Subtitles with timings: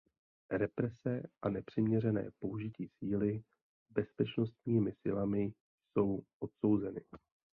[0.51, 3.43] Represe a nepřiměřené použití síly
[3.89, 5.53] bezpečnostními silami
[5.91, 7.01] jsou odsouzeny.